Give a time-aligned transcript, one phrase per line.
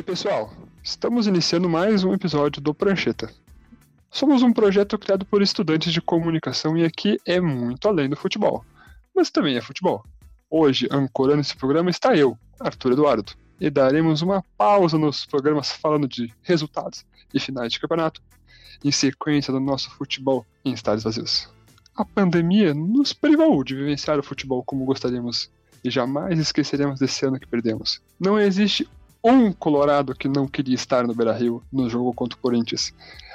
[0.00, 0.50] aí, pessoal?
[0.82, 3.30] Estamos iniciando mais um episódio do Prancheta.
[4.10, 8.64] Somos um projeto criado por estudantes de comunicação e aqui é muito além do futebol,
[9.14, 10.02] mas também é futebol.
[10.48, 16.08] Hoje, ancorando esse programa, está eu, Arthur Eduardo, e daremos uma pausa nos programas falando
[16.08, 17.04] de resultados
[17.34, 18.22] e finais de campeonato,
[18.82, 21.46] em sequência do nosso futebol em estádios vazios.
[21.94, 25.50] A pandemia nos privou de vivenciar o futebol como gostaríamos
[25.84, 28.00] e jamais esqueceremos desse ano que perdemos.
[28.18, 28.88] Não existe
[29.22, 32.94] um Colorado que não queria estar no Beira-Rio no jogo contra o Corinthians,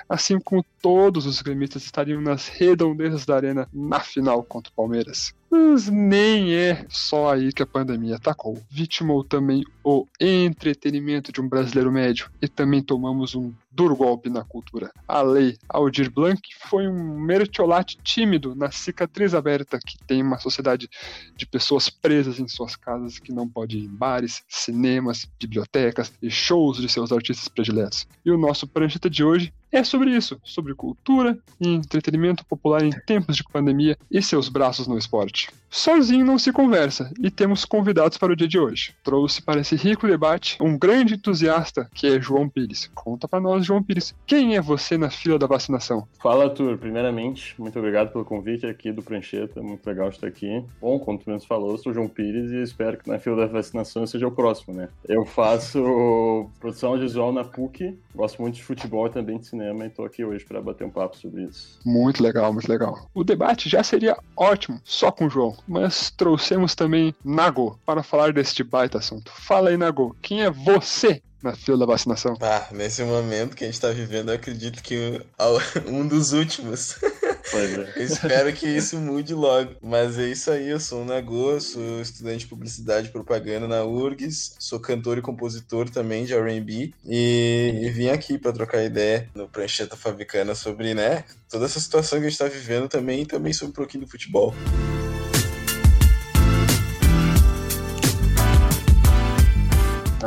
[0.09, 5.33] assim como todos os gremistas estariam nas redondezas da arena na final contra o Palmeiras.
[5.55, 8.61] Mas nem é só aí que a pandemia atacou.
[8.69, 14.43] Vitimou também o entretenimento de um brasileiro médio e também tomamos um duro golpe na
[14.43, 14.89] cultura.
[15.07, 20.89] A lei Aldir Blanc foi um mertiolate tímido na cicatriz aberta que tem uma sociedade
[21.35, 26.29] de pessoas presas em suas casas que não pode ir em bares, cinemas, bibliotecas e
[26.29, 28.07] shows de seus artistas prediletos.
[28.25, 32.91] E o nosso prancheta de hoje é sobre isso, sobre cultura e entretenimento popular em
[32.91, 35.44] tempos de pandemia e seus braços no esporte.
[35.45, 35.64] дальше.
[35.75, 38.95] Sozinho não se conversa e temos convidados para o dia de hoje.
[39.03, 42.89] Trouxe para esse rico debate um grande entusiasta que é João Pires.
[42.95, 46.07] Conta para nós, João Pires, quem é você na fila da vacinação?
[46.23, 46.77] Fala, Arthur.
[46.77, 49.61] Primeiramente, muito obrigado pelo convite aqui do Prancheta.
[49.61, 50.63] Muito legal estar aqui.
[50.79, 53.45] Bom, como tu mesmo falou, eu sou João Pires e espero que na fila da
[53.45, 54.87] vacinação eu seja o próximo, né?
[55.03, 59.87] Eu faço produção audiovisual na PUC, gosto muito de futebol e também de cinema e
[59.87, 61.81] estou aqui hoje para bater um papo sobre isso.
[61.85, 63.09] Muito legal, muito legal.
[63.13, 68.33] O debate já seria ótimo só com o João, mas trouxemos também Nago para falar
[68.33, 69.31] deste baita assunto.
[69.31, 72.35] Fala aí, Nago, quem é você na fila da vacinação?
[72.41, 75.21] Ah, nesse momento que a gente tá vivendo, eu acredito que
[75.87, 76.97] um dos últimos.
[77.03, 78.01] É.
[78.03, 79.75] espero que isso mude logo.
[79.81, 83.83] Mas é isso aí, eu sou o Nagô, sou estudante de publicidade e propaganda na
[83.83, 89.29] URGS, sou cantor e compositor também de R&B e, e, vim aqui para trocar ideia
[89.35, 93.25] no Prancheta Fabricana sobre, né, toda essa situação que a gente tá vivendo também e
[93.25, 94.53] também sobre um pouquinho do futebol.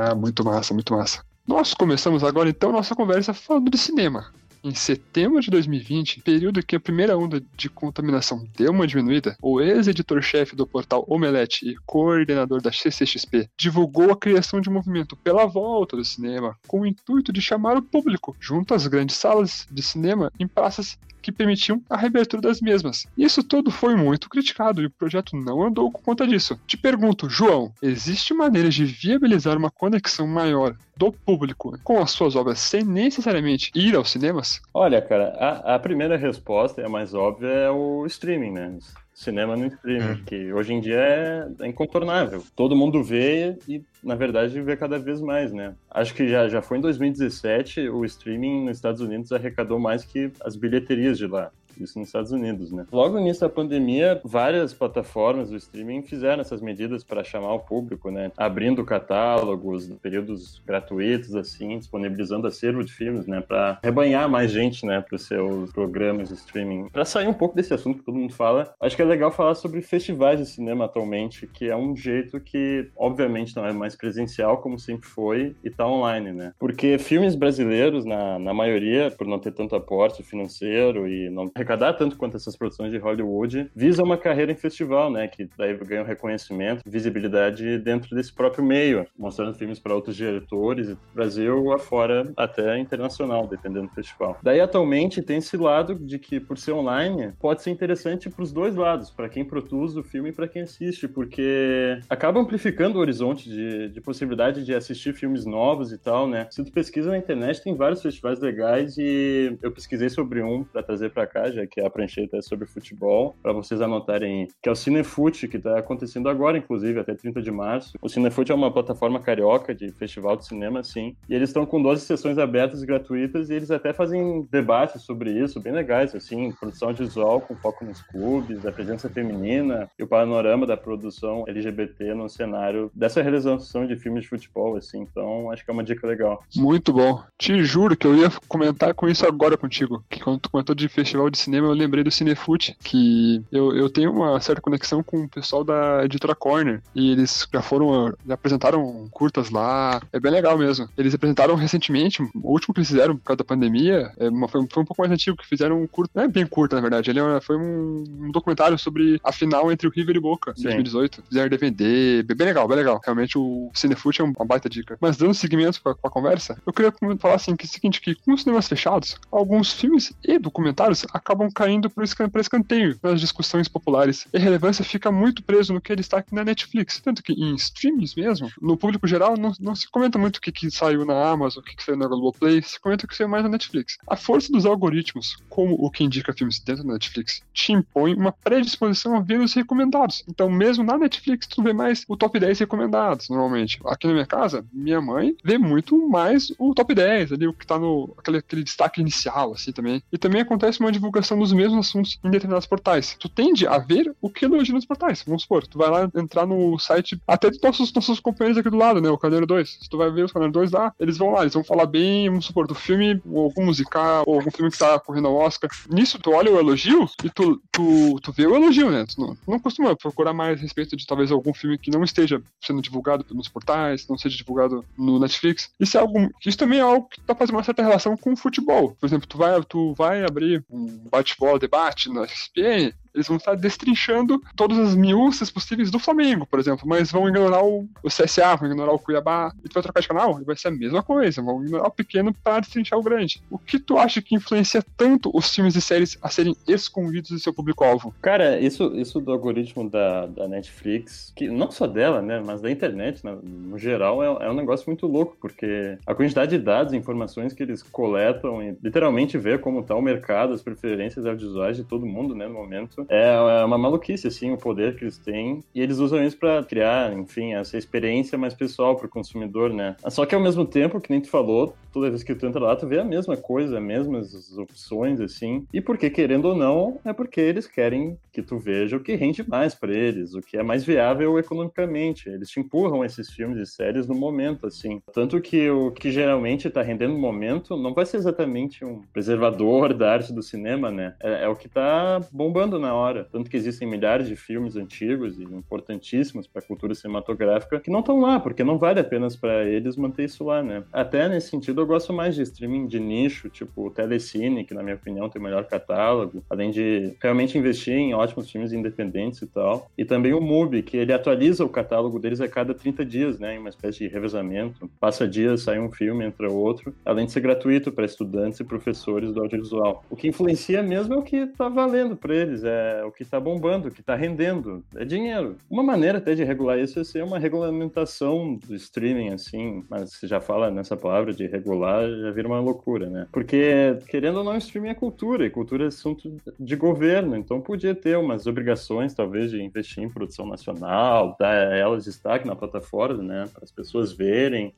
[0.08, 1.22] Ah, muito massa, muito massa.
[1.46, 4.32] Nós começamos agora então nossa conversa falando de cinema.
[4.64, 9.60] Em setembro de 2020, período que a primeira onda de contaminação deu uma diminuída, o
[9.60, 15.46] ex-editor-chefe do portal Omelete e coordenador da CCXP divulgou a criação de um movimento pela
[15.46, 19.82] volta do cinema, com o intuito de chamar o público junto às grandes salas de
[19.82, 23.06] cinema em praças que permitiam a reabertura das mesmas.
[23.16, 26.58] Isso tudo foi muito criticado e o projeto não andou por conta disso.
[26.66, 32.34] Te pergunto, João, existe maneira de viabilizar uma conexão maior do público com as suas
[32.34, 34.60] obras sem necessariamente ir aos cinemas?
[34.74, 38.78] Olha, cara, a, a primeira resposta, é a mais óbvia, é o streaming, né?
[39.18, 40.22] Cinema no streaming, hum.
[40.24, 42.44] que hoje em dia é, é, incontornável.
[42.54, 45.74] Todo mundo vê e, na verdade, vê cada vez mais, né?
[45.90, 50.30] Acho que já, já foi em 2017, o streaming nos Estados Unidos arrecadou mais que
[50.40, 52.86] as bilheterias de lá isso nos Estados Unidos, né?
[52.92, 57.60] Logo no início da pandemia, várias plataformas do streaming fizeram essas medidas para chamar o
[57.60, 58.30] público, né?
[58.36, 63.40] Abrindo catálogos, períodos gratuitos, assim, disponibilizando acervo de filmes, né?
[63.40, 65.00] Para rebanhar mais gente, né?
[65.00, 66.88] Para os seus programas de streaming.
[66.88, 69.54] Para sair um pouco desse assunto que todo mundo fala, acho que é legal falar
[69.54, 74.58] sobre festivais de cinema atualmente, que é um jeito que, obviamente, não é mais presencial
[74.58, 76.52] como sempre foi e tá online, né?
[76.58, 81.92] Porque filmes brasileiros, na, na maioria, por não ter tanto aporte financeiro e não arrecadar
[81.92, 85.28] tanto quanto essas produções de Hollywood, visa uma carreira em festival, né?
[85.28, 90.96] Que daí ganha um reconhecimento, visibilidade dentro desse próprio meio, mostrando filmes para outros diretores,
[91.14, 94.38] Brasil afora até internacional, dependendo do festival.
[94.42, 98.52] Daí atualmente tem esse lado de que por ser online pode ser interessante para os
[98.52, 103.00] dois lados, para quem produz o filme e para quem assiste, porque acaba amplificando o
[103.00, 106.46] horizonte de, de possibilidade de assistir filmes novos e tal, né?
[106.50, 110.82] Se tu pesquisa na internet tem vários festivais legais e eu pesquisei sobre um para
[110.82, 114.76] trazer para cá, que a prancheta é sobre futebol, para vocês anotarem que é o
[114.76, 117.98] Cinefute, que está acontecendo agora, inclusive, até 30 de março.
[118.00, 121.82] O Cinefute é uma plataforma carioca de festival de cinema, sim, e eles estão com
[121.82, 126.52] 12 sessões abertas e gratuitas, e eles até fazem debates sobre isso, bem legais, assim,
[126.52, 132.14] produção visual com foco nos clubes, a presença feminina e o panorama da produção LGBT
[132.14, 136.06] no cenário dessa realização de filmes de futebol, assim, então acho que é uma dica
[136.06, 136.42] legal.
[136.56, 137.22] Muito bom.
[137.36, 140.88] Te juro que eu ia comentar com isso agora contigo, que quando tu comentou de
[140.88, 145.22] festival de cinema, eu lembrei do Cinefute, que eu, eu tenho uma certa conexão com
[145.22, 150.30] o pessoal da editora Corner, e eles já foram, já apresentaram curtas lá, é bem
[150.30, 150.88] legal mesmo.
[150.96, 154.66] Eles apresentaram recentemente, o último que eles fizeram por causa da pandemia, é uma, foi,
[154.70, 157.10] foi, um pouco mais antigo, que fizeram um curto, não é bem curto, na verdade,
[157.10, 160.62] ele é, foi um, um, documentário sobre a final entre o River e Boca, em
[160.62, 161.22] 2018.
[161.28, 163.00] Fizeram DVD, bem legal, bem legal.
[163.02, 164.96] Realmente o Cinefute é uma baita dica.
[165.00, 167.70] Mas dando seguimento com a, com a conversa, eu queria falar assim, que é o
[167.70, 173.20] seguinte, que com os cinemas fechados, alguns filmes e documentários acabam caindo para escanteio nas
[173.20, 174.26] discussões populares.
[174.32, 177.00] E a relevância fica muito preso no que é destaque na Netflix.
[177.00, 180.52] Tanto que em streams mesmo, no público geral, não, não se comenta muito o que,
[180.52, 183.28] que saiu na Amazon, o que, que saiu na Globoplay, se comenta o que saiu
[183.28, 183.98] mais na Netflix.
[184.06, 188.32] A força dos algoritmos, como o que indica filmes dentro da Netflix, te impõe uma
[188.32, 190.24] predisposição a ver os recomendados.
[190.28, 193.80] Então, mesmo na Netflix, tu vê mais o top 10 recomendados, normalmente.
[193.86, 197.66] Aqui na minha casa, minha mãe vê muito mais o top 10, ali, o que
[197.66, 198.14] tá no.
[198.18, 200.02] aquele, aquele destaque inicial, assim, também.
[200.12, 203.16] E também acontece uma divulgação dos mesmos assuntos em determinados portais.
[203.18, 205.22] Tu tende a ver o que elogia nos portais.
[205.26, 208.76] Vamos supor, tu vai lá entrar no site até dos nossos, nossos companheiros aqui do
[208.76, 209.08] lado, né?
[209.10, 209.78] O Cadeiro 2.
[209.82, 212.28] Se tu vai ver os Cadeiro 2 lá, eles vão lá, eles vão falar bem,
[212.28, 215.70] vamos supor, do filme, ou algum musical, ou algum filme que tá correndo ao Oscar.
[215.88, 219.04] Nisso, tu olha o elogio e tu, tu, tu vê o elogio, né?
[219.06, 222.42] Tu não, não costuma procurar mais a respeito de talvez algum filme que não esteja
[222.60, 225.70] sendo divulgado nos portais, não seja divulgado no Netflix.
[225.78, 226.30] Isso é algo.
[226.44, 228.96] Isso também é algo que tá fazendo uma certa relação com o futebol.
[228.98, 233.54] Por exemplo, tu vai, tu vai abrir um bate-bola debate na ESPN, eles vão estar
[233.56, 238.56] destrinchando todas as miúças possíveis do Flamengo, por exemplo, mas vão ignorar o, o CSA,
[238.56, 241.42] vão ignorar o Cuiabá, e tu vai trocar de canal, vai ser a mesma coisa,
[241.42, 243.42] vão ignorar o pequeno para destrinchar o grande.
[243.50, 247.38] O que tu acha que influencia tanto os filmes e séries a serem escondidos do
[247.38, 248.14] seu público-alvo?
[248.22, 252.70] Cara, isso, isso do algoritmo da, da Netflix, que não só dela, né, mas da
[252.70, 256.92] internet, no, no geral, é, é, um negócio muito louco, porque a quantidade de dados
[256.92, 261.76] e informações que eles coletam e literalmente ver como está o mercado, as preferências audiovisuais
[261.76, 265.18] de todo mundo, né, no momento, é, é uma maluquice, assim, o poder que eles
[265.18, 265.62] têm.
[265.74, 269.96] E eles usam isso para criar, enfim, essa experiência mais pessoal para o consumidor, né?
[270.08, 272.76] Só que ao mesmo tempo, que nem tu falou, toda vez que tu entra lá,
[272.76, 275.66] tu vê a mesma coisa, as mesmas opções, assim.
[275.72, 279.48] E porque, querendo ou não, é porque eles querem que tu veja o que rende
[279.48, 282.28] mais para eles, o que é mais viável economicamente.
[282.28, 285.00] Eles te empurram esses filmes e séries no momento, assim.
[285.12, 289.92] Tanto que o que geralmente tá rendendo no momento não vai ser exatamente um preservador
[289.94, 291.14] da arte do cinema, né?
[291.20, 293.28] É, é o que tá bombando na hora.
[293.30, 298.00] Tanto que existem milhares de filmes antigos e importantíssimos para a cultura cinematográfica que não
[298.00, 300.84] estão lá, porque não vale apenas para eles manter isso lá, né?
[300.92, 304.82] Até nesse sentido, eu gosto mais de streaming de nicho, tipo o Telecine, que na
[304.82, 309.46] minha opinião tem o melhor catálogo, além de realmente investir em ótimos filmes independentes e
[309.46, 309.90] tal.
[309.96, 313.54] E também o MUBI, que ele atualiza o catálogo deles a cada 30 dias, né?
[313.54, 314.90] Em uma espécie de revezamento.
[315.00, 319.32] Passa dias, sai um filme, entra outro, além de ser gratuito para estudantes e professores
[319.32, 320.04] do audiovisual.
[320.10, 323.22] O que influencia mesmo é o que está valendo para eles, é é o que
[323.22, 324.84] está bombando, o que está rendendo.
[324.94, 325.56] É dinheiro.
[325.68, 330.26] Uma maneira até de regular isso é ser uma regulamentação do streaming, assim, mas se
[330.26, 333.26] já fala nessa palavra de regular, já vira uma loucura, né?
[333.32, 337.94] Porque, querendo ou não, streaming é cultura, e cultura é assunto de governo, então podia
[337.94, 343.48] ter umas obrigações, talvez, de investir em produção nacional, dar elas destaque na plataforma, né?
[343.52, 344.74] Para as pessoas verem,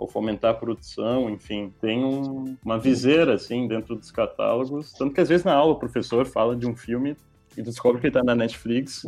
[0.00, 5.20] ou fomentar a produção, enfim, tem um, uma viseira assim dentro dos catálogos, tanto que
[5.20, 7.14] às vezes na aula o professor fala de um filme
[7.56, 9.06] e descobre que ele tá na Netflix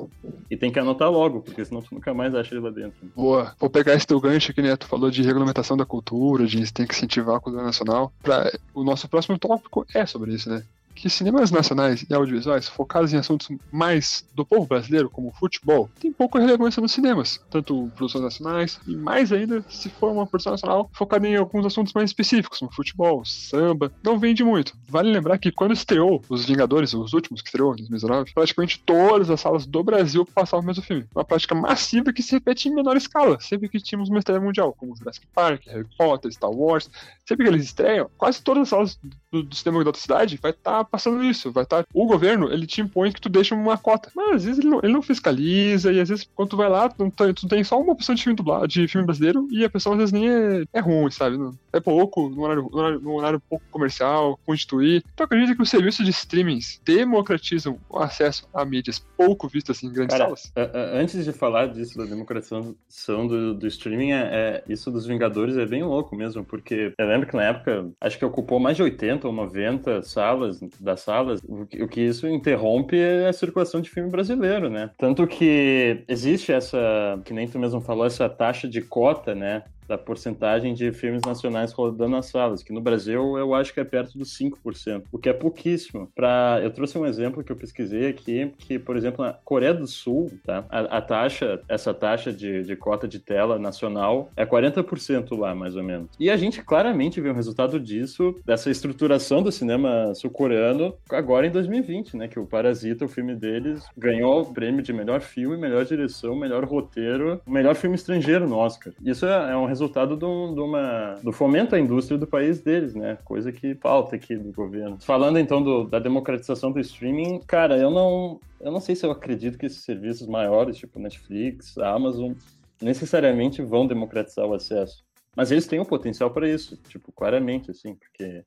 [0.50, 3.06] e tem que anotar logo, porque senão tu nunca mais acha ele lá dentro.
[3.14, 3.54] Boa.
[3.58, 4.76] Vou pegar esse teu gancho aqui, né?
[4.76, 8.12] Tu falou de regulamentação da cultura, de tem que incentivar a cultura nacional.
[8.22, 8.50] Pra...
[8.74, 10.64] O nosso próximo tópico é sobre isso, né?
[10.94, 16.12] Que cinemas nacionais e audiovisuais focados em assuntos mais do povo brasileiro, como futebol, tem
[16.12, 20.90] pouca relevância nos cinemas, tanto produções nacionais e mais ainda se for uma produção nacional
[20.92, 24.76] focada em alguns assuntos mais específicos, como futebol, samba, não vende muito.
[24.88, 29.30] Vale lembrar que quando estreou Os Vingadores, os últimos que estreou em 2019, praticamente todas
[29.30, 31.06] as salas do Brasil passavam o mesmo filme.
[31.14, 34.72] Uma prática massiva que se repete em menor escala, sempre que tínhamos uma estreia mundial,
[34.72, 36.90] como Jurassic Park, Harry Potter, Star Wars,
[37.26, 38.98] sempre que eles estreiam, quase todas as salas
[39.32, 41.50] do, do cinema da cidade vai estar tá passando isso.
[41.50, 41.82] Vai estar.
[41.82, 41.88] Tá...
[41.92, 44.10] O governo, ele te impõe que tu deixa uma cota.
[44.14, 46.88] Mas às vezes ele não, ele não fiscaliza, e às vezes quando tu vai lá,
[46.88, 49.70] tu, tu, tu tem só uma opção de filme dublado, de filme brasileiro, e a
[49.70, 51.38] pessoa às vezes nem é, é ruim, sabe?
[51.72, 55.02] É pouco, no horário, no horário, no horário pouco comercial, constituir.
[55.16, 59.92] Tu acredita que os serviços de streamings democratizam o acesso a mídias pouco vistas em
[59.92, 60.52] grandes Cara, salas?
[60.92, 65.66] Antes de falar disso, da democratização do, do streaming, é, é, isso dos Vingadores é
[65.66, 69.02] bem louco mesmo, porque eu lembro que na época, acho que ocupou mais de 80
[69.02, 73.80] 80 ou 90 salas das salas, o que, o que isso interrompe é a circulação
[73.80, 74.90] de filme brasileiro, né?
[74.98, 79.64] Tanto que existe essa, que nem tu mesmo falou, essa taxa de cota, né?
[79.88, 83.84] Da porcentagem de filmes nacionais rodando nas salas, que no Brasil eu acho que é
[83.84, 86.10] perto dos 5%, o que é pouquíssimo.
[86.14, 89.86] Pra, eu trouxe um exemplo que eu pesquisei aqui, que, por exemplo, na Coreia do
[89.86, 90.64] Sul, tá?
[90.68, 95.76] a, a taxa, essa taxa de, de cota de tela nacional é 40% lá, mais
[95.76, 96.10] ou menos.
[96.18, 101.50] E a gente claramente vê o resultado disso, dessa estruturação do cinema sul-coreano, agora em
[101.50, 102.28] 2020, né?
[102.28, 106.64] Que o Parasita, o filme deles, ganhou o prêmio de melhor filme, melhor direção, melhor
[106.64, 108.92] roteiro, melhor filme estrangeiro no Oscar.
[109.02, 110.28] Isso é, é um resultado do,
[110.64, 113.18] uma, do fomento à indústria do país deles, né?
[113.24, 114.98] Coisa que falta aqui do governo.
[115.00, 119.10] Falando então do, da democratização do streaming, cara, eu não, eu não sei se eu
[119.10, 122.32] acredito que esses serviços maiores, tipo Netflix, Amazon,
[122.80, 125.02] necessariamente vão democratizar o acesso.
[125.34, 128.44] Mas eles têm o potencial para isso, tipo, claramente, assim, porque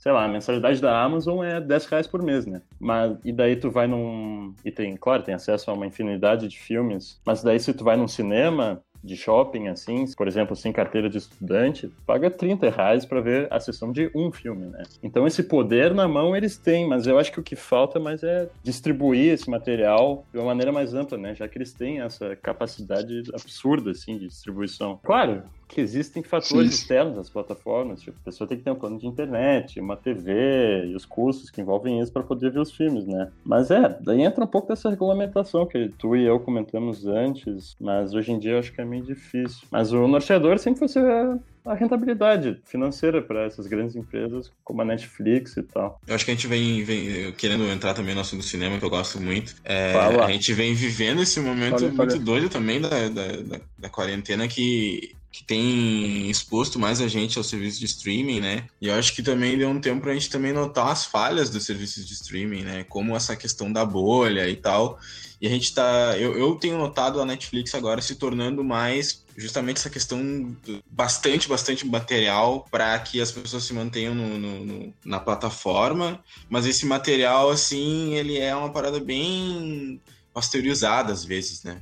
[0.00, 2.62] sei lá, a mensalidade da Amazon é 10 reais por mês, né?
[2.80, 4.54] Mas, e daí tu vai num.
[4.64, 7.98] E tem, claro, tem acesso a uma infinidade de filmes, mas daí se tu vai
[7.98, 13.20] num cinema, de shopping, assim, por exemplo, sem carteira de estudante, paga 30 reais para
[13.20, 14.82] ver a sessão de um filme, né?
[15.02, 18.22] Então esse poder na mão eles têm, mas eu acho que o que falta mais
[18.22, 21.34] é distribuir esse material de uma maneira mais ampla, né?
[21.34, 24.98] Já que eles têm essa capacidade absurda, assim, de distribuição.
[25.02, 26.80] Claro, que existem fatores Sim.
[26.80, 30.86] externos às plataformas, tipo, a pessoa tem que ter um plano de internet, uma TV
[30.86, 33.30] e os custos que envolvem isso para poder ver os filmes, né?
[33.44, 38.12] Mas é, daí entra um pouco dessa regulamentação que tu e eu comentamos antes, mas
[38.12, 39.60] hoje em dia eu acho que é meio difícil.
[39.70, 41.04] Mas o norteador sempre ser
[41.64, 46.00] a rentabilidade financeira para essas grandes empresas como a Netflix e tal.
[46.06, 48.84] Eu acho que a gente vem, vem querendo entrar também no assunto do cinema, que
[48.84, 49.54] eu gosto muito.
[49.64, 52.24] É, a gente vem vivendo esse momento fala, muito fala.
[52.24, 57.44] doido também da, da, da, da quarentena que que tem exposto mais a gente ao
[57.44, 58.66] serviço de streaming, né?
[58.80, 61.48] E eu acho que também deu um tempo para a gente também notar as falhas
[61.50, 62.84] dos serviços de streaming, né?
[62.84, 64.98] Como essa questão da bolha e tal.
[65.40, 66.16] E a gente tá.
[66.18, 70.54] Eu, eu tenho notado a Netflix agora se tornando mais justamente essa questão
[70.90, 76.66] bastante, bastante material para que as pessoas se mantenham no, no, no, na plataforma, mas
[76.66, 80.00] esse material, assim, ele é uma parada bem
[80.34, 81.80] pasteurizada às vezes, né?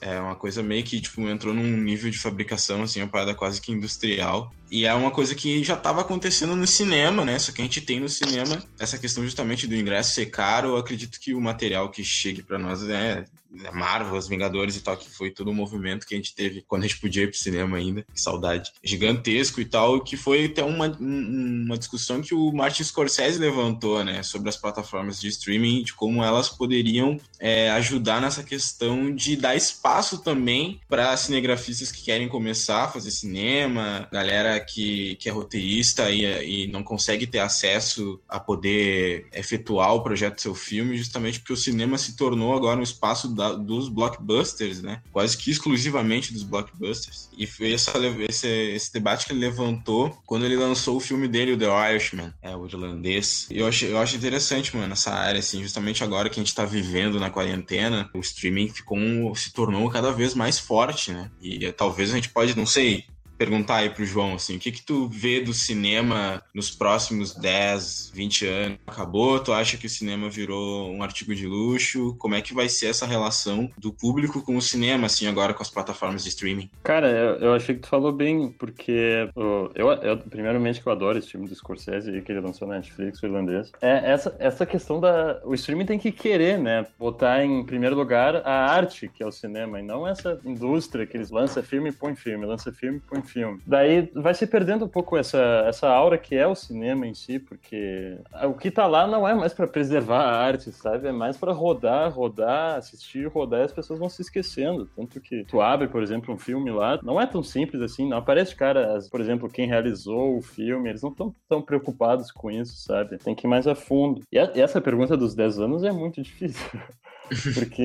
[0.00, 3.60] É uma coisa meio que, tipo, entrou num nível de fabricação, assim, uma parada quase
[3.60, 4.52] que industrial.
[4.70, 7.38] E é uma coisa que já estava acontecendo no cinema, né?
[7.38, 10.70] Só que a gente tem no cinema essa questão justamente do ingresso ser caro.
[10.70, 13.24] Eu acredito que o material que chegue para nós é
[13.72, 16.84] Marvel, os Vingadores e tal, que foi todo o movimento que a gente teve quando
[16.84, 18.02] a gente podia ir pro cinema ainda.
[18.12, 18.72] Que saudade.
[18.82, 24.22] Gigantesco e tal, que foi até uma, uma discussão que o Martin Scorsese levantou, né?
[24.22, 29.56] Sobre as plataformas de streaming, de como elas poderiam é, ajudar nessa questão de dar
[29.56, 36.10] espaço também para cinegrafistas que querem começar a fazer cinema, galera que, que é roteirista
[36.10, 41.40] e, e não consegue ter acesso a poder efetuar o projeto do seu filme, justamente
[41.40, 45.02] porque o cinema se tornou agora um espaço da, dos blockbusters, né?
[45.12, 47.28] Quase que exclusivamente dos blockbusters.
[47.36, 47.92] E foi essa,
[48.28, 52.32] esse, esse debate que ele levantou quando ele lançou o filme dele, o The Irishman,
[52.42, 53.46] é, o irlandês.
[53.50, 56.54] E eu acho, eu acho interessante, mano, essa área, assim, justamente agora que a gente
[56.54, 61.30] tá vivendo na quarentena, o streaming ficou um, se tornou cada vez mais forte, né?
[61.40, 63.04] E talvez a gente pode, não sei,
[63.36, 68.12] perguntar aí pro João, assim, o que que tu vê do cinema nos próximos 10,
[68.14, 68.78] 20 anos?
[68.86, 69.38] Acabou?
[69.40, 72.14] Tu acha que o cinema virou um artigo de luxo?
[72.18, 75.62] Como é que vai ser essa relação do público com o cinema, assim, agora com
[75.62, 76.70] as plataformas de streaming?
[76.82, 79.28] Cara, eu, eu achei que tu falou bem, porque
[79.74, 83.22] eu, eu, primeiramente que eu adoro esse filme do Scorsese que ele lançou na Netflix,
[83.22, 85.40] o irlandês, é essa, essa questão da...
[85.44, 89.32] O streaming tem que querer, né, botar em primeiro lugar a arte, que é o
[89.32, 93.00] cinema, e não essa indústria que eles lançam filme e põe filme, lança filme e
[93.00, 93.60] põe filme.
[93.66, 97.38] Daí vai se perdendo um pouco essa, essa aura que é o cinema em si,
[97.38, 101.08] porque o que tá lá não é mais para preservar a arte, sabe?
[101.08, 104.88] É mais para rodar, rodar, assistir, rodar e as pessoas vão se esquecendo.
[104.96, 108.18] Tanto que tu abre, por exemplo, um filme lá, não é tão simples assim, não
[108.18, 112.76] aparece cara, por exemplo, quem realizou o filme, eles não estão tão preocupados com isso,
[112.76, 113.18] sabe?
[113.18, 114.22] Tem que ir mais a fundo.
[114.30, 116.66] E, a, e essa pergunta dos 10 anos é muito difícil.
[117.54, 117.82] Porque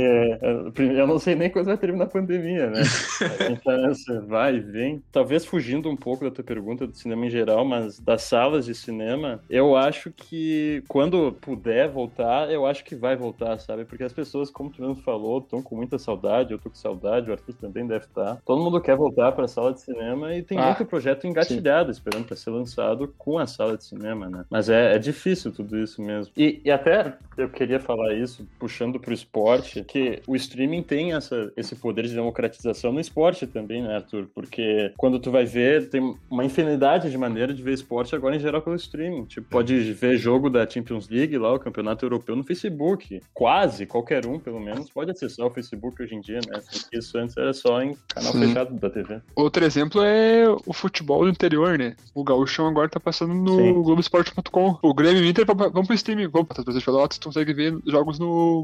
[0.77, 2.81] eu não sei nem quando vai terminar a pandemia, né?
[3.51, 5.03] Então, essa vai e vem.
[5.11, 8.73] Talvez fugindo um pouco da tua pergunta do cinema em geral, mas das salas de
[8.73, 13.85] cinema, eu acho que quando puder voltar, eu acho que vai voltar, sabe?
[13.85, 17.29] Porque as pessoas, como tu mesmo falou, estão com muita saudade, eu tô com saudade,
[17.29, 18.41] o Arthur também deve estar.
[18.45, 21.93] Todo mundo quer voltar para a sala de cinema e tem ah, muito projeto engatilhado,
[21.93, 21.99] sim.
[21.99, 24.45] esperando para ser lançado com a sala de cinema, né?
[24.49, 26.31] Mas é, é difícil tudo isso mesmo.
[26.35, 31.51] E, e até eu queria falar isso, puxando pro esporte, que o streaming tem essa,
[31.55, 34.27] esse poder de democratização no esporte também, né, Arthur?
[34.35, 38.39] Porque quando tu vai ver, tem uma infinidade de maneiras de ver esporte agora em
[38.39, 39.25] geral pelo streaming.
[39.25, 43.21] Tipo, pode ver jogo da Champions League lá, o Campeonato Europeu no Facebook.
[43.33, 46.61] Quase qualquer um, pelo menos, pode acessar o Facebook hoje em dia, né?
[46.91, 48.47] Isso antes era só em canal Sim.
[48.47, 49.21] fechado da TV.
[49.35, 51.95] Outro exemplo é o futebol do interior, né?
[52.13, 54.77] O Gaúchão agora tá passando no Globoesporte.com.
[54.81, 58.61] O Grêmio Inter vão pro streaming, vão pra Pelotas, tu consegue ver jogos no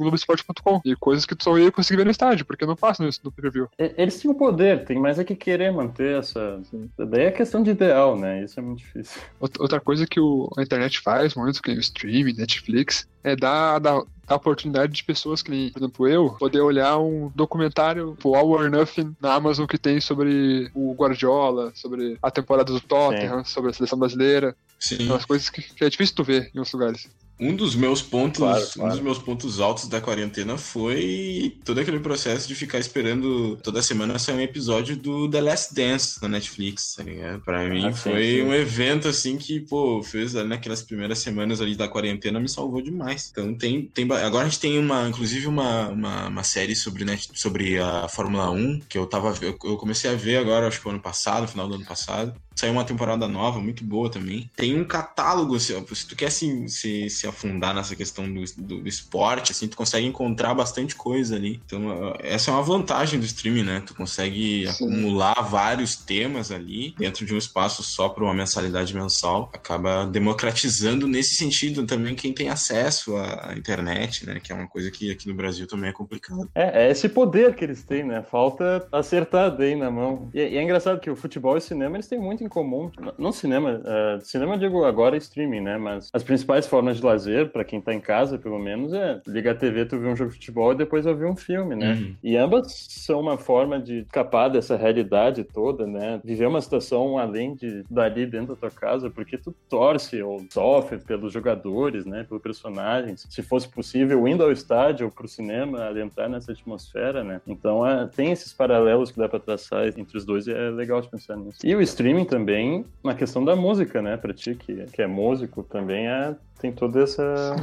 [0.58, 0.82] Globoesporte.com.
[0.84, 3.32] E coisas que tu só ia conseguir ver no estádio, porque não passa no, no
[3.32, 3.68] preview.
[3.78, 6.62] Eles têm o poder, tem mais é que querer manter essa.
[6.98, 8.44] Daí é questão de ideal, né?
[8.44, 9.22] Isso é muito difícil.
[9.40, 14.02] Outra coisa que o, a internet faz, muito que o streaming, Netflix, é dar, dar,
[14.28, 18.70] a oportunidade de pessoas que, por exemplo, eu, poder olhar um documentário, tipo, All or
[18.70, 23.54] Nothing, na Amazon que tem sobre o Guardiola, sobre a temporada do Tottenham, Sim.
[23.54, 24.56] sobre a seleção brasileira.
[24.80, 25.12] Sim.
[25.14, 27.10] As coisas que, que, é difícil tu ver em outros lugares.
[27.40, 28.90] Um dos meus pontos, claro, claro.
[28.90, 33.82] um dos meus pontos altos da quarentena foi todo aquele processo de ficar esperando toda
[33.82, 37.42] semana sair um episódio do The Last Dance na Netflix, tá ligado?
[37.42, 38.42] Pra mim ah, foi sim, sim.
[38.42, 43.30] um evento assim que, pô, fez naquelas primeiras semanas ali da quarentena me salvou demais.
[43.32, 47.30] Então tem, tem agora a gente tem uma, inclusive uma, uma, uma série sobre, net,
[47.34, 51.00] sobre a Fórmula 1 que eu tava eu comecei a ver agora, acho que ano
[51.00, 52.34] passado, final do ano passado.
[52.58, 54.50] Saiu uma temporada nova, muito boa também.
[54.56, 58.88] Tem um catálogo, se, se tu quer se, se, se afundar nessa questão do, do,
[58.88, 61.62] esporte, assim, tu consegue encontrar bastante coisa ali.
[61.64, 63.84] Então, essa é uma vantagem do streaming, né?
[63.86, 64.86] Tu consegue Sim.
[64.86, 69.52] acumular vários temas ali dentro de um espaço só para uma mensalidade mensal.
[69.54, 74.40] Acaba democratizando nesse sentido também quem tem acesso à internet, né?
[74.40, 76.50] Que é uma coisa que aqui no Brasil também é complicado.
[76.56, 78.24] É, é esse poder que eles têm, né?
[78.24, 80.32] Falta acertar bem na mão.
[80.34, 82.90] E, e é engraçado que o futebol e o cinema, eles têm muito em comum.
[83.18, 85.78] Não cinema, uh, cinema digo agora é streaming, né?
[85.78, 89.52] Mas as principais formas de lazer, para quem tá em casa, pelo menos, é ligar
[89.52, 91.94] a TV, tu vê um jogo de futebol e depois ouvir um filme, né?
[91.94, 92.16] Uhum.
[92.24, 96.20] E ambas são uma forma de escapar dessa realidade toda, né?
[96.24, 100.98] Viver uma situação além de dali dentro da tua casa, porque tu torce ou sofre
[100.98, 102.24] pelos jogadores, né?
[102.24, 103.26] Pelos personagens.
[103.30, 107.42] Se fosse possível, indo ao estádio ou pro cinema, adentrar nessa atmosfera, né?
[107.46, 111.02] Então, é, tem esses paralelos que dá pra traçar entre os dois e é legal
[111.02, 111.60] de pensar nisso.
[111.64, 114.16] E o streaming também também na questão da música, né?
[114.16, 117.56] Pra ti, que, que é músico, também é tem toda essa,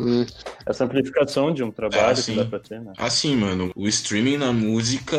[0.66, 2.92] essa amplificação de um trabalho é assim, que dá pra ter, né?
[2.96, 5.16] Assim, mano, o streaming na música,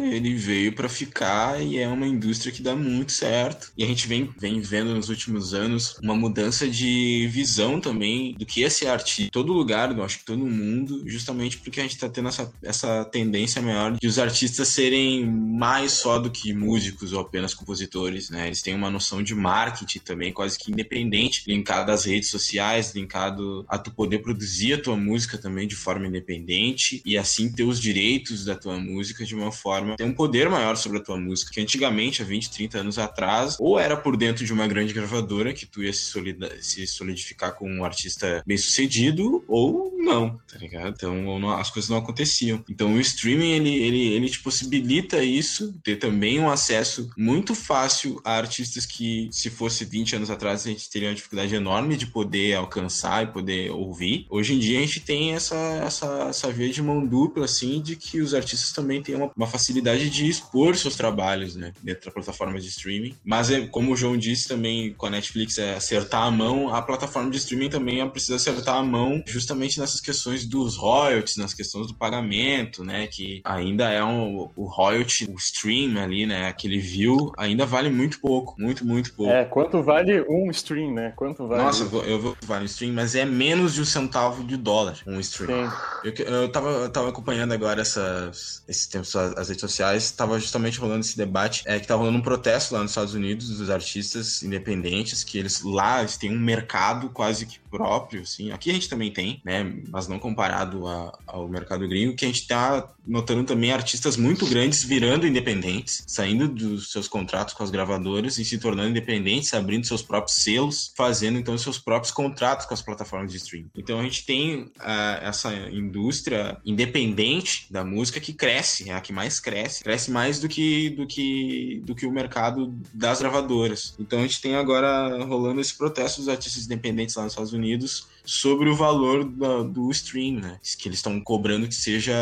[0.00, 3.72] ele veio para ficar e é uma indústria que dá muito certo.
[3.76, 8.46] E a gente vem, vem vendo nos últimos anos uma mudança de visão também do
[8.46, 9.30] que é ser artista.
[9.30, 13.04] Todo lugar, eu acho que todo mundo, justamente porque a gente tá tendo essa, essa
[13.04, 18.46] tendência maior de os artistas serem mais só do que músicos ou apenas compositores, né?
[18.46, 23.64] Eles têm uma noção de marketing também quase que independente, linkada às redes sociais, linkado
[23.68, 27.80] a tu poder produzir a tua música também de forma independente e assim ter os
[27.80, 31.52] direitos da tua música de uma forma ter um poder maior sobre a tua música,
[31.52, 35.52] que antigamente, há 20, 30 anos atrás, ou era por dentro de uma grande gravadora
[35.52, 36.12] que tu ia se,
[36.60, 40.94] se solidificar como um artista bem sucedido, ou não, tá ligado?
[40.96, 42.64] Então não, as coisas não aconteciam.
[42.68, 48.20] Então o streaming ele, ele, ele te possibilita isso, ter também um acesso muito fácil
[48.24, 52.06] a artistas que, se fosse 20 anos atrás, a gente teria uma dificuldade enorme de
[52.06, 52.91] poder alcançar
[53.22, 54.26] e poder ouvir.
[54.30, 57.96] Hoje em dia a gente tem essa, essa, essa via de mão dupla, assim, de
[57.96, 62.10] que os artistas também têm uma, uma facilidade de expor seus trabalhos, né, dentro da
[62.10, 63.14] plataforma de streaming.
[63.24, 66.82] Mas, é, como o João disse também, com a Netflix, é acertar a mão, a
[66.82, 71.86] plataforma de streaming também precisa acertar a mão justamente nessas questões dos royalties, nas questões
[71.86, 77.32] do pagamento, né, que ainda é um, o royalty, o stream ali, né, aquele view,
[77.36, 79.32] ainda vale muito pouco, muito, muito pouco.
[79.32, 81.12] É, quanto vale um stream, né?
[81.16, 81.62] Quanto vale?
[81.62, 84.98] Nossa, eu vou, vale um stream stream, mas é menos de um centavo de dólar
[85.06, 85.72] um stream.
[86.02, 90.78] Eu, eu, tava, eu tava acompanhando agora essas, esses tempos as redes sociais, tava justamente
[90.78, 94.42] rolando esse debate, é que tava rolando um protesto lá nos Estados Unidos dos artistas
[94.42, 98.50] independentes, que eles lá eles têm um mercado quase que próprio, assim.
[98.52, 102.28] Aqui a gente também tem, né, mas não comparado a, ao mercado gringo, que a
[102.28, 107.70] gente tá notando também artistas muito grandes virando independentes, saindo dos seus contratos com as
[107.70, 112.74] gravadoras e se tornando independentes, abrindo seus próprios selos, fazendo então seus próprios contratos com
[112.74, 113.70] as plataformas de streaming.
[113.76, 119.12] Então a gente tem uh, essa indústria independente da música que cresce, é a que
[119.12, 123.94] mais cresce, cresce mais do que do que do que o mercado das gravadoras.
[123.98, 128.06] Então a gente tem agora rolando esse protesto dos artistas independentes lá nos Estados Unidos
[128.24, 130.58] sobre o valor da, do stream, né?
[130.78, 132.14] Que eles estão cobrando que seja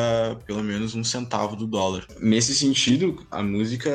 [0.47, 2.07] pelo menos um centavo do dólar.
[2.21, 3.91] Nesse sentido, a música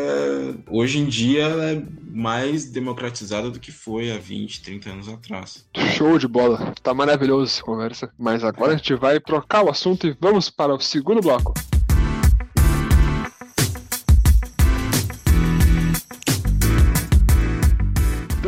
[0.70, 5.66] hoje em dia é mais democratizada do que foi há 20, 30 anos atrás.
[5.96, 6.74] Show de bola.
[6.82, 8.12] Tá maravilhoso essa conversa.
[8.18, 11.54] Mas agora a gente vai trocar o assunto e vamos para o segundo bloco.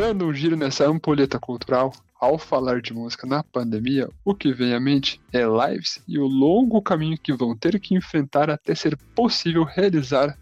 [0.08, 4.72] Dando um giro nessa ampulheta cultural, ao falar de música na pandemia, o que vem
[4.72, 8.96] à mente é lives e o longo caminho que vão ter que enfrentar até ser
[9.14, 10.34] possível realizar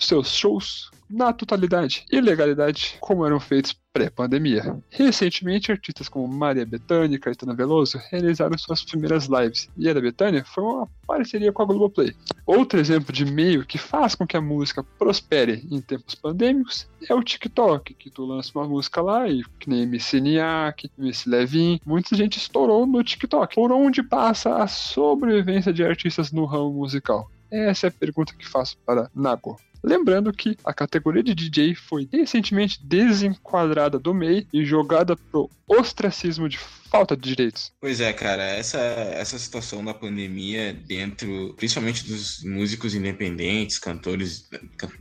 [0.00, 4.78] seus shows na totalidade e legalidade como eram feitos pré-pandemia.
[4.88, 10.00] Recentemente, artistas como Maria Bethânia e Caetano Veloso realizaram suas primeiras lives, e a da
[10.00, 12.14] Bethânia foi uma parceria com a Globoplay.
[12.46, 17.12] Outro exemplo de meio que faz com que a música prospere em tempos pandêmicos é
[17.12, 21.80] o TikTok, que tu lança uma música lá e que nem MC Niak, MC Levin,
[21.84, 23.56] muita gente estourou no TikTok.
[23.56, 27.28] Por onde passa a sobrevivência de artistas no ramo musical?
[27.50, 29.58] Essa é a pergunta que faço para Nago.
[29.82, 36.48] Lembrando que a categoria de DJ foi recentemente desenquadrada do MEI e jogada pro ostracismo
[36.48, 37.72] de falta de direitos.
[37.80, 44.48] Pois é, cara, essa, essa situação da pandemia dentro, principalmente dos músicos independentes, cantores,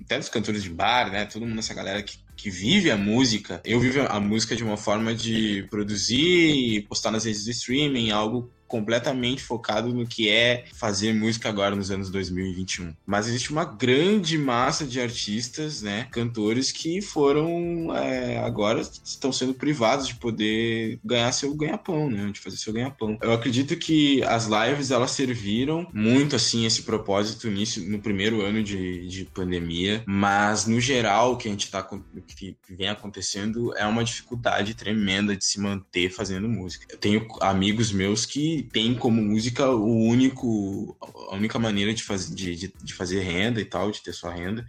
[0.03, 1.25] até dos cantores de bar, né?
[1.25, 4.77] Todo mundo, essa galera que que vive a música, eu vivo a música de uma
[4.77, 10.63] forma de produzir e postar nas redes de streaming, algo completamente focado no que é
[10.73, 12.93] fazer música agora nos anos 2021.
[13.05, 19.53] Mas existe uma grande massa de artistas, né, cantores que foram é, agora estão sendo
[19.53, 23.17] privados de poder ganhar seu ganha-pão, né, de fazer seu ganha-pão.
[23.21, 28.63] Eu acredito que as lives elas serviram muito assim esse propósito início no primeiro ano
[28.63, 31.81] de, de pandemia, mas no geral o que a gente tá
[32.27, 36.85] que vem acontecendo é uma dificuldade tremenda de se manter fazendo música.
[36.89, 40.95] Eu tenho amigos meus que tem como música o único,
[41.29, 44.33] a única maneira de, faz, de, de, de, fazer renda e tal, de ter sua
[44.33, 44.65] renda,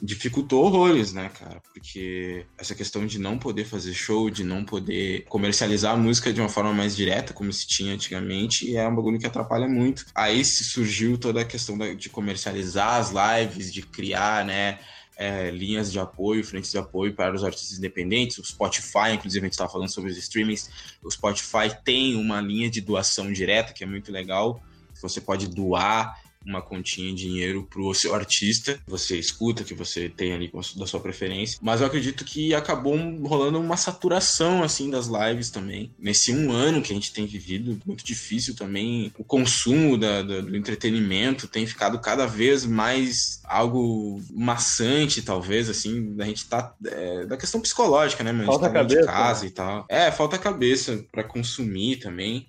[0.00, 1.60] dificultou horrores, né, cara?
[1.72, 6.40] Porque essa questão de não poder fazer show, de não poder comercializar a música de
[6.40, 10.06] uma forma mais direta, como se tinha antigamente, é um bagulho que atrapalha muito.
[10.14, 14.78] Aí surgiu toda a questão de comercializar as lives, de criar, né?
[15.16, 18.38] É, linhas de apoio, frentes de apoio para os artistas independentes.
[18.38, 20.70] O Spotify, inclusive, a gente estava falando sobre os streamings.
[21.02, 24.62] O Spotify tem uma linha de doação direta, que é muito legal.
[25.00, 30.32] Você pode doar uma continha de dinheiro pro seu artista, você escuta, que você tem
[30.32, 31.58] ali da sua preferência.
[31.62, 35.90] Mas eu acredito que acabou rolando uma saturação, assim, das lives também.
[35.98, 39.12] Nesse um ano que a gente tem vivido, muito difícil também.
[39.18, 46.14] O consumo da, da, do entretenimento tem ficado cada vez mais algo maçante, talvez, assim,
[46.14, 46.74] da gente tá...
[46.84, 48.46] É, da questão psicológica, né, mano?
[48.46, 49.00] Falta tá cabeça.
[49.00, 49.48] De casa né?
[49.48, 49.86] e tal.
[49.88, 52.46] É, falta cabeça para consumir também.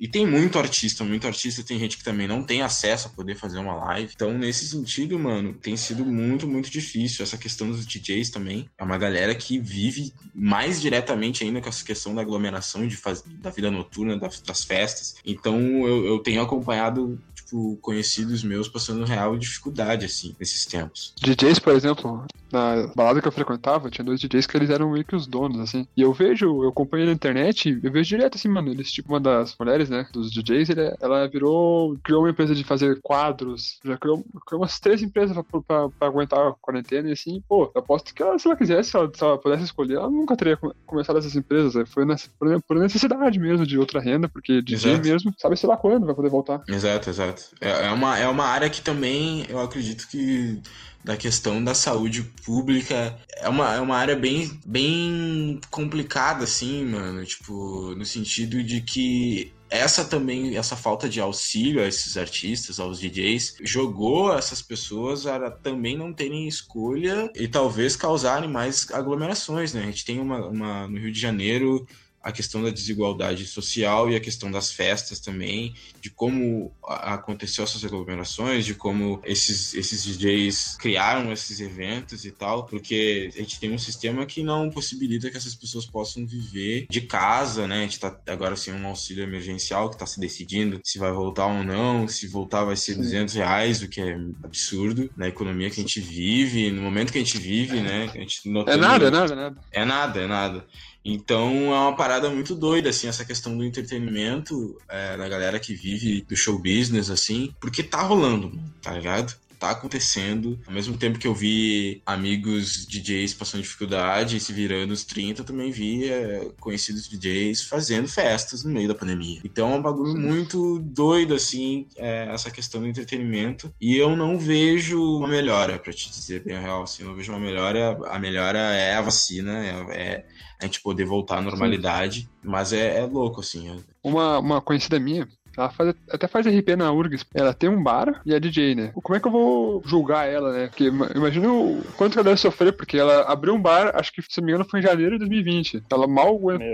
[0.00, 1.62] E, tem muito artista, muito artista.
[1.62, 4.12] Tem gente que também não tem acesso a poder fazer uma live.
[4.14, 7.22] Então, nesse sentido, mano, tem sido muito, muito difícil.
[7.22, 8.68] Essa questão dos DJs também.
[8.78, 13.22] É uma galera que vive mais diretamente ainda com essa questão da aglomeração, de faz...
[13.22, 15.16] da vida noturna, das, das festas.
[15.24, 21.14] Então, eu, eu tenho acompanhado tipo, conhecidos meus passando real dificuldade, assim, nesses tempos.
[21.22, 25.04] DJs, por exemplo, na balada que eu frequentava, tinha dois DJs que eles eram meio
[25.04, 25.86] que os donos, assim.
[25.96, 29.20] E eu vejo, eu acompanho na internet, eu vejo direto assim, mano, eles, tipo, uma
[29.20, 33.96] das mulheres, né, dos DJs, ele, ela virou, criou uma empresa de fazer quadros, já
[33.98, 37.80] criou, criou umas três empresas pra, pra, pra aguentar a quarentena, e assim, pô, eu
[37.80, 40.56] aposto que ela, se ela quisesse, se ela, se ela pudesse escolher, ela nunca teria
[40.86, 41.84] começado essas empresas, né?
[41.84, 45.08] foi nessa, por, por necessidade mesmo de outra renda, porque DJ exato.
[45.08, 46.62] mesmo, sabe sei lá quando vai poder voltar.
[46.68, 47.42] Exato, exato.
[47.60, 50.60] É, é, uma, é uma área que também, eu acredito que
[51.06, 53.16] da questão da saúde pública.
[53.36, 57.24] É uma, é uma área bem, bem complicada, assim, mano.
[57.24, 63.00] Tipo, no sentido de que essa também, essa falta de auxílio a esses artistas, aos
[63.00, 69.82] DJs, jogou essas pessoas a também não terem escolha e talvez causarem mais aglomerações, né?
[69.82, 71.86] A gente tem uma, uma no Rio de Janeiro
[72.26, 77.84] a questão da desigualdade social e a questão das festas também, de como aconteceu essas
[77.84, 83.72] aglomerações, de como esses, esses DJs criaram esses eventos e tal, porque a gente tem
[83.72, 87.78] um sistema que não possibilita que essas pessoas possam viver de casa, né?
[87.78, 91.46] A gente tá agora sem um auxílio emergencial que está se decidindo se vai voltar
[91.46, 93.02] ou não, se voltar vai ser Sim.
[93.02, 97.18] 200 reais, o que é absurdo na economia que a gente vive, no momento que
[97.18, 98.10] a gente vive, né?
[98.12, 99.60] A gente é nada, é nada, é nada.
[99.70, 100.66] É nada, é nada.
[101.08, 105.72] Então é uma parada muito doida, assim, essa questão do entretenimento, é, da galera que
[105.72, 109.32] vive do show business, assim, porque tá rolando, tá ligado?
[109.58, 110.58] Tá acontecendo.
[110.66, 115.40] Ao mesmo tempo que eu vi amigos DJs passando dificuldade e se virando os 30,
[115.40, 119.40] eu também vi é, conhecidos DJs fazendo festas no meio da pandemia.
[119.44, 123.72] Então é um bagulho muito doido, assim, é, essa questão do entretenimento.
[123.80, 126.82] E eu não vejo uma melhora, para te dizer bem a real.
[126.82, 127.98] Assim, eu não vejo uma melhora.
[128.08, 130.26] A melhora é a vacina, é, é
[130.60, 132.28] a gente poder voltar à normalidade.
[132.42, 133.68] Mas é, é louco, assim.
[133.68, 137.24] É uma, uma conhecida minha, ela faz, até faz RP na URGS.
[137.34, 138.92] Ela tem um bar e é DJ, né?
[138.94, 140.66] Como é que eu vou julgar ela, né?
[140.66, 144.22] Porque imagina o quanto que ela deve sofrer, porque ela abriu um bar, acho que,
[144.22, 145.84] se não me engano, foi em janeiro de 2020.
[145.90, 146.66] Ela mal aguentou.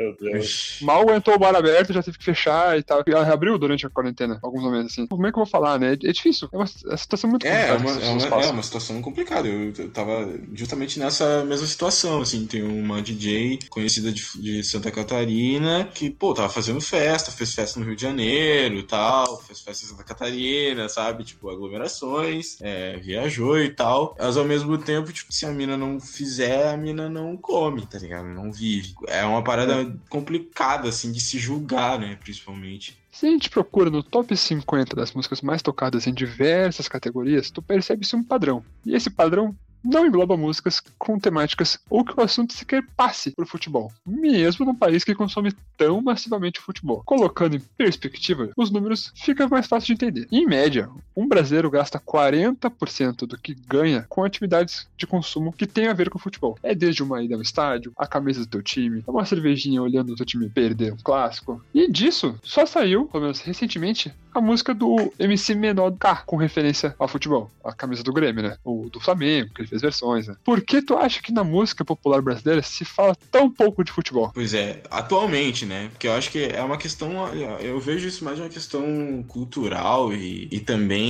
[0.82, 3.02] Mal aguentou o bar aberto, já teve que fechar e tal.
[3.06, 5.06] Ela reabriu durante a quarentena, alguns momentos assim.
[5.06, 5.92] Como é que eu vou falar, né?
[5.92, 6.48] É difícil.
[6.52, 8.04] É uma, é situação muito é, complicada.
[8.04, 9.48] É, uma, é, uma, é uma situação complicada.
[9.48, 12.46] Eu, eu tava justamente nessa mesma situação, assim.
[12.46, 17.78] Tem uma DJ conhecida de, de Santa Catarina que, pô, tava fazendo festa, fez festa
[17.78, 21.24] no Rio de Janeiro e tal, fez festa em Santa Catarina, sabe?
[21.24, 24.16] Tipo, aglomerações, é, viajou e tal.
[24.18, 27.98] Mas ao mesmo tempo, tipo, se a mina não fizer, a mina não come, tá
[27.98, 28.26] ligado?
[28.26, 28.94] Não vive.
[29.06, 32.16] É uma parada complicada, assim, de se julgar, né?
[32.20, 32.98] Principalmente.
[33.10, 37.60] Se a gente procura no top 50 das músicas mais tocadas em diversas categorias, tu
[37.60, 38.64] percebe-se um padrão.
[38.86, 43.46] E esse padrão não engloba músicas com temáticas ou que o assunto sequer passe por
[43.46, 47.02] futebol, mesmo num país que consome tão massivamente futebol.
[47.04, 50.28] Colocando em perspectiva, os números fica mais fácil de entender.
[50.30, 55.88] Em média, um brasileiro gasta 40% do que ganha com atividades de consumo que tem
[55.88, 56.58] a ver com futebol.
[56.62, 60.16] É desde uma ida ao estádio, a camisa do teu time, uma cervejinha olhando o
[60.16, 61.62] teu time perder um clássico.
[61.74, 66.94] E disso só saiu, pelo menos recentemente, a música do MC Menor K, com referência
[66.98, 67.50] ao futebol.
[67.62, 68.56] A camisa do Grêmio, né?
[68.64, 70.36] O do Flamengo, que ele fez versões, né?
[70.42, 74.30] Por que tu acha que na música popular brasileira se fala tão pouco de futebol?
[74.32, 75.88] Pois é, atualmente, né?
[75.92, 77.28] Porque eu acho que é uma questão.
[77.60, 81.01] Eu vejo isso mais uma questão cultural e, e também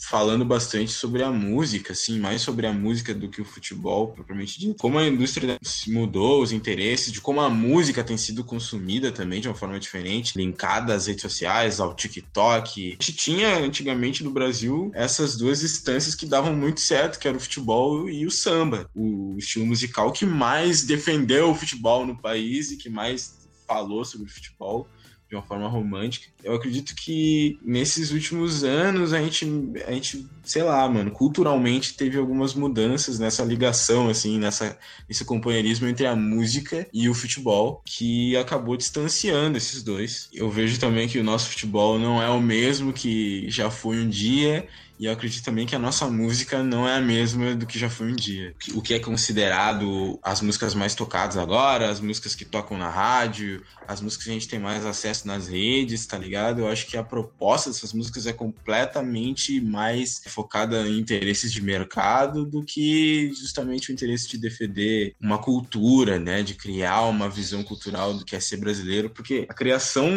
[0.00, 4.58] falando bastante sobre a música, assim, mais sobre a música do que o futebol, propriamente
[4.58, 4.76] dito.
[4.78, 9.48] Como a indústria mudou, os interesses, de como a música tem sido consumida também de
[9.48, 12.88] uma forma diferente, linkada às redes sociais, ao TikTok.
[12.88, 17.36] A gente tinha antigamente no Brasil essas duas instâncias que davam muito certo, que era
[17.36, 18.90] o futebol e o samba.
[18.94, 24.28] O estilo musical que mais defendeu o futebol no país e que mais falou sobre
[24.28, 24.88] futebol
[25.34, 26.28] de uma forma romântica.
[26.42, 29.44] Eu acredito que nesses últimos anos a gente,
[29.86, 35.88] a gente, sei lá, mano, culturalmente teve algumas mudanças nessa ligação, assim, nessa, nesse companheirismo
[35.88, 40.28] entre a música e o futebol, que acabou distanciando esses dois.
[40.32, 44.08] Eu vejo também que o nosso futebol não é o mesmo que já foi um
[44.08, 44.66] dia
[44.98, 47.90] e eu acredito também que a nossa música não é a mesma do que já
[47.90, 48.54] foi um dia.
[48.74, 53.62] O que é considerado as músicas mais tocadas agora, as músicas que tocam na rádio,
[53.88, 56.60] as músicas que a gente tem mais acesso nas redes, tá ligado?
[56.60, 62.44] Eu acho que a proposta dessas músicas é completamente mais focada em interesses de mercado
[62.44, 66.42] do que justamente o interesse de defender uma cultura, né?
[66.42, 70.08] De criar uma visão cultural do que é ser brasileiro, porque a criação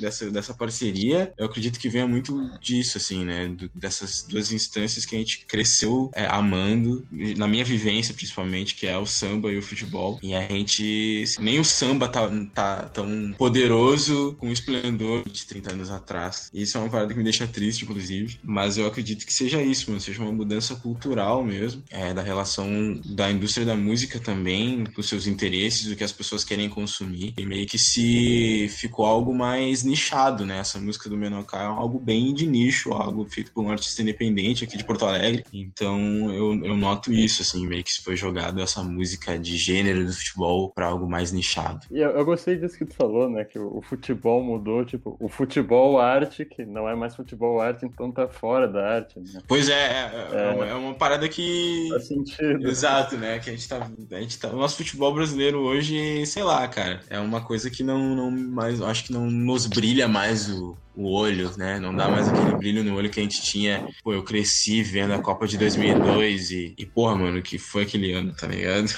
[0.00, 3.48] dessa, dessa parceria, eu acredito que venha muito disso, assim, né?
[3.48, 7.06] Do, dessas duas instâncias que a gente cresceu é, amando,
[7.36, 10.18] na minha vivência principalmente, que é o samba e o futebol.
[10.22, 11.24] E a gente.
[11.38, 16.50] Nem o samba tá, tá tão poderoso com o esplendor de 30 anos atrás.
[16.52, 18.38] Isso é uma parada que me deixa triste, inclusive.
[18.42, 20.00] Mas eu acredito que seja isso, mano.
[20.00, 25.26] Seja uma mudança cultural mesmo, é, da relação da indústria da música também, com seus
[25.26, 27.34] interesses, o que as pessoas querem consumir.
[27.36, 30.58] E meio que se ficou algo mais nichado, né?
[30.58, 34.64] Essa música do Menocá é algo bem de nicho, algo feito por um artista independente
[34.64, 35.44] aqui de Porto Alegre.
[35.52, 35.98] Então
[36.32, 40.12] eu, eu noto isso, assim, meio que se foi jogado essa música de gênero do
[40.12, 41.86] futebol para algo mais nichado.
[41.90, 43.44] E eu, eu, gostei disso que tu falou, né?
[43.44, 47.86] Que o, o, futebol mudou, tipo, o futebol arte, que não é mais futebol arte,
[47.86, 49.18] então tá fora da arte.
[49.18, 49.40] Né?
[49.46, 51.88] Pois é, é, é, é, uma, é uma parada que.
[51.90, 52.68] Faz sentido.
[52.68, 53.38] Exato, né?
[53.38, 53.90] Que a gente tá.
[54.10, 54.48] A gente tá.
[54.48, 58.80] O nosso futebol brasileiro hoje, sei lá, cara, é uma coisa que não, não mais.
[58.82, 61.78] Acho que não nos brilha mais o o olho, né?
[61.78, 63.86] Não dá mais aquele brilho no olho que a gente tinha.
[64.02, 68.12] Pô, eu cresci vendo a Copa de 2002 e, e porra, mano, que foi aquele
[68.12, 68.90] ano, tá ligado?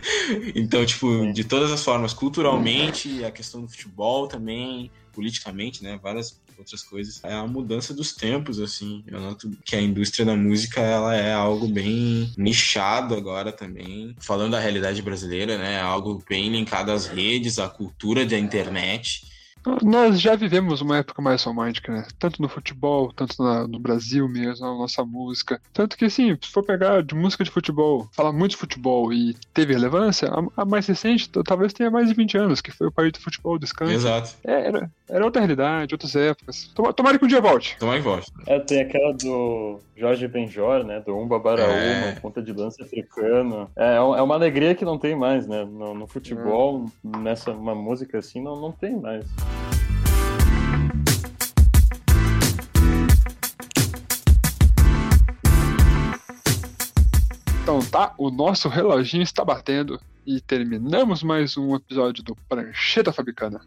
[0.54, 5.98] então, tipo, de todas as formas, culturalmente, a questão do futebol também, politicamente, né?
[6.02, 7.22] Várias outras coisas.
[7.24, 9.02] É a mudança dos tempos, assim.
[9.06, 14.14] Eu noto que a indústria da música, ela é algo bem nichado agora também.
[14.20, 15.74] Falando da realidade brasileira, né?
[15.74, 19.37] É algo bem linkado às redes, à cultura da internet
[19.82, 22.06] Nós já vivemos uma época mais romântica, né?
[22.18, 25.60] Tanto no futebol, tanto na, no Brasil mesmo, na nossa música.
[25.72, 29.34] Tanto que, assim, se for pegar de música de futebol, falar muito de futebol e
[29.52, 32.92] teve relevância, a, a mais recente talvez tenha mais de 20 anos, que foi o
[32.92, 33.92] País do Futebol Descanso.
[33.92, 34.30] Exato.
[34.44, 36.70] É, era, era outra realidade, outras épocas.
[36.74, 37.76] Tomara, tomara que um dia volte.
[37.78, 38.32] Tomara que volte.
[38.46, 41.00] É, tem aquela do Jorge Benjor, né?
[41.00, 42.12] Do Umba Baraúma, é.
[42.20, 43.68] ponta de dança africano.
[43.76, 45.64] É, é uma alegria que não tem mais, né?
[45.64, 47.18] No, no futebol, é.
[47.18, 49.24] nessa uma música assim, não, não tem mais.
[57.68, 63.60] Então tá, o nosso reloginho está batendo e terminamos mais um episódio do Prancheta Fabricana.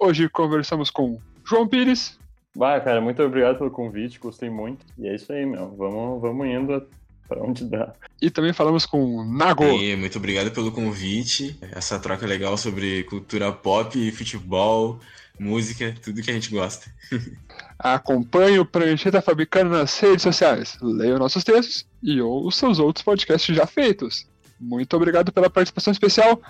[0.00, 2.18] Hoje conversamos com João Pires.
[2.56, 4.84] Vai, cara, muito obrigado pelo convite, gostei muito.
[4.98, 5.72] E é isso aí, meu.
[5.76, 6.88] Vamos, vamos indo
[7.28, 7.94] para onde dá.
[8.20, 9.62] E também falamos com Nago.
[9.62, 11.56] E muito obrigado pelo convite.
[11.70, 14.98] Essa troca legal sobre cultura pop, futebol,
[15.38, 16.90] música, tudo que a gente gosta.
[17.78, 23.54] Acompanhe o Prancheta Fabricando nas redes sociais, leia nossos textos e ouça os outros podcasts
[23.54, 24.26] já feitos.
[24.58, 26.40] Muito obrigado pela participação especial.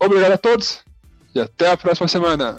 [0.00, 0.80] Obrigado a todos
[1.34, 2.56] e até a próxima semana.